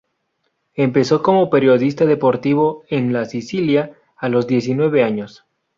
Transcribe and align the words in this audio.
Empezó 0.73 1.21
como 1.21 1.51
periodista 1.51 2.07
deportivo 2.07 2.81
en 2.89 3.13
"La 3.13 3.25
Sicilia" 3.25 3.95
a 4.17 4.29
los 4.29 4.47
diecinueve 4.47 5.03
años. 5.03 5.45